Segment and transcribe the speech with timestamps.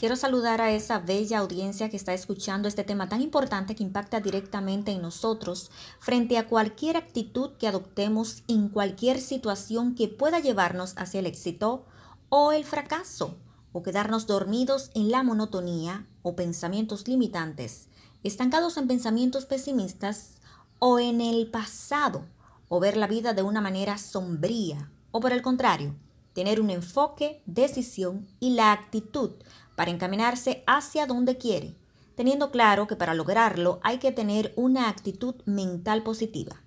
[0.00, 4.18] Quiero saludar a esa bella audiencia que está escuchando este tema tan importante que impacta
[4.18, 10.94] directamente en nosotros frente a cualquier actitud que adoptemos en cualquier situación que pueda llevarnos
[10.96, 11.84] hacia el éxito
[12.30, 13.36] o el fracaso,
[13.72, 17.90] o quedarnos dormidos en la monotonía o pensamientos limitantes,
[18.22, 20.40] estancados en pensamientos pesimistas
[20.78, 22.24] o en el pasado,
[22.70, 25.94] o ver la vida de una manera sombría, o por el contrario,
[26.32, 29.32] tener un enfoque, decisión y la actitud
[29.76, 31.74] para encaminarse hacia donde quiere,
[32.14, 36.62] teniendo claro que para lograrlo hay que tener una actitud mental positiva.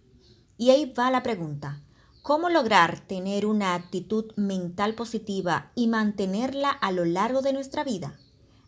[0.58, 1.82] Y ahí va la pregunta,
[2.22, 8.18] ¿cómo lograr tener una actitud mental positiva y mantenerla a lo largo de nuestra vida?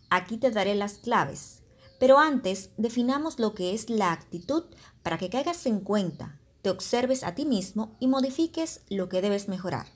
[0.09, 1.61] Aquí te daré las claves.
[1.99, 4.65] Pero antes, definamos lo que es la actitud
[5.01, 9.47] para que caigas en cuenta, te observes a ti mismo y modifiques lo que debes
[9.47, 9.94] mejorar.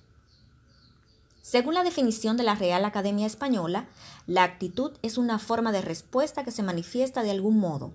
[1.50, 3.88] Según la definición de la Real Academia Española,
[4.28, 7.92] la actitud es una forma de respuesta que se manifiesta de algún modo,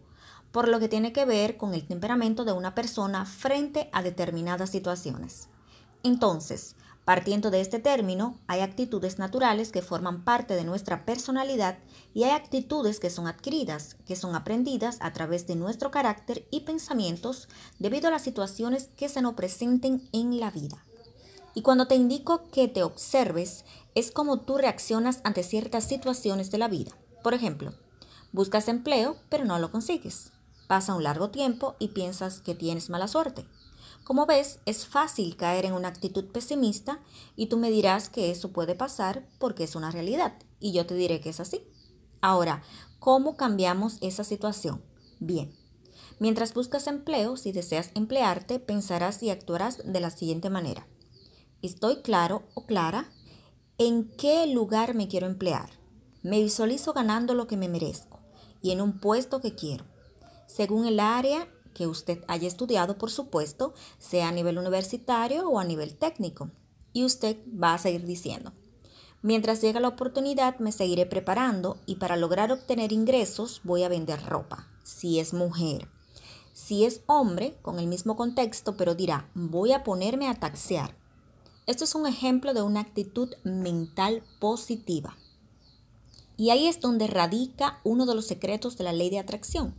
[0.50, 4.70] por lo que tiene que ver con el temperamento de una persona frente a determinadas
[4.70, 5.46] situaciones.
[6.02, 11.78] Entonces, partiendo de este término, hay actitudes naturales que forman parte de nuestra personalidad
[12.12, 16.62] y hay actitudes que son adquiridas, que son aprendidas a través de nuestro carácter y
[16.62, 17.48] pensamientos
[17.78, 20.82] debido a las situaciones que se nos presenten en la vida.
[21.54, 26.58] Y cuando te indico que te observes, es como tú reaccionas ante ciertas situaciones de
[26.58, 26.92] la vida.
[27.22, 27.72] Por ejemplo,
[28.32, 30.32] buscas empleo, pero no lo consigues.
[30.66, 33.46] Pasa un largo tiempo y piensas que tienes mala suerte.
[34.04, 37.00] Como ves, es fácil caer en una actitud pesimista
[37.36, 40.94] y tú me dirás que eso puede pasar porque es una realidad y yo te
[40.94, 41.66] diré que es así.
[42.20, 42.62] Ahora,
[42.98, 44.82] ¿cómo cambiamos esa situación?
[45.20, 45.54] Bien,
[46.18, 50.86] mientras buscas empleo, si deseas emplearte, pensarás y actuarás de la siguiente manera.
[51.64, 53.10] Estoy claro o clara
[53.78, 55.70] en qué lugar me quiero emplear.
[56.22, 58.20] Me visualizo ganando lo que me merezco
[58.60, 59.86] y en un puesto que quiero,
[60.46, 65.64] según el área que usted haya estudiado, por supuesto, sea a nivel universitario o a
[65.64, 66.50] nivel técnico.
[66.92, 68.52] Y usted va a seguir diciendo,
[69.22, 74.22] mientras llega la oportunidad me seguiré preparando y para lograr obtener ingresos voy a vender
[74.26, 75.88] ropa, si es mujer.
[76.52, 81.02] Si es hombre, con el mismo contexto, pero dirá, voy a ponerme a taxear
[81.66, 85.16] esto es un ejemplo de una actitud mental positiva.
[86.36, 89.74] Y ahí es donde radica uno de los secretos de la ley de atracción.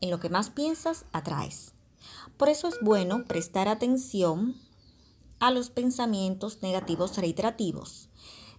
[0.00, 1.72] En lo que más piensas, atraes.
[2.36, 4.56] Por eso es bueno prestar atención
[5.38, 8.08] a los pensamientos negativos reiterativos.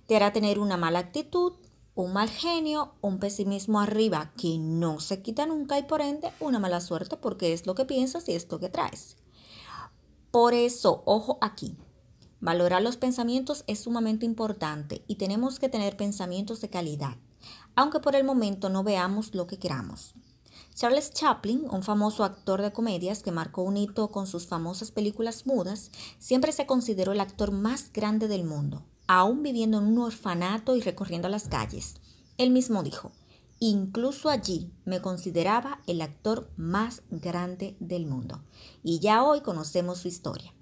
[0.07, 1.53] Te hará tener una mala actitud,
[1.93, 6.59] un mal genio, un pesimismo arriba que no se quita nunca y por ende una
[6.59, 9.17] mala suerte porque es lo que piensas y es lo que traes.
[10.31, 11.77] Por eso, ojo aquí,
[12.45, 17.15] Valorar los pensamientos es sumamente importante y tenemos que tener pensamientos de calidad,
[17.73, 20.13] aunque por el momento no veamos lo que queramos.
[20.75, 25.47] Charles Chaplin, un famoso actor de comedias que marcó un hito con sus famosas películas
[25.47, 25.89] mudas,
[26.19, 30.81] siempre se consideró el actor más grande del mundo, aún viviendo en un orfanato y
[30.81, 31.95] recorriendo las calles.
[32.37, 33.11] Él mismo dijo,
[33.57, 38.43] incluso allí me consideraba el actor más grande del mundo.
[38.83, 40.53] Y ya hoy conocemos su historia.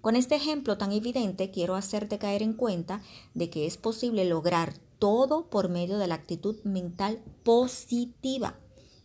[0.00, 3.02] Con este ejemplo tan evidente quiero hacerte caer en cuenta
[3.34, 8.58] de que es posible lograr todo por medio de la actitud mental positiva.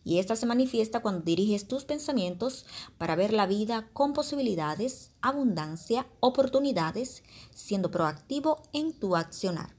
[0.06, 2.66] Y esta se manifiesta cuando diriges tus pensamientos
[2.98, 9.76] para ver la vida con posibilidades, abundancia, oportunidades, siendo proactivo en tu accionar.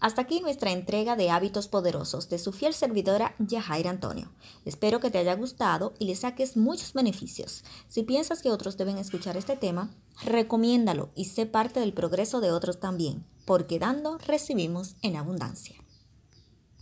[0.00, 4.30] Hasta aquí nuestra entrega de hábitos poderosos de su fiel servidora Yajaira Antonio.
[4.64, 7.64] Espero que te haya gustado y le saques muchos beneficios.
[7.86, 9.90] Si piensas que otros deben escuchar este tema,
[10.24, 15.79] recomiéndalo y sé parte del progreso de otros también, porque dando recibimos en abundancia.